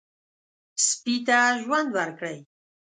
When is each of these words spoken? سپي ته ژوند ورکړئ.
سپي 0.85 1.15
ته 1.27 1.37
ژوند 1.63 1.89
ورکړئ. 1.97 2.37